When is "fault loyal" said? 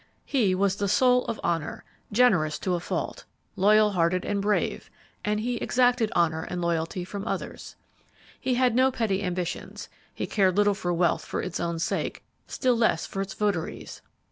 2.79-3.91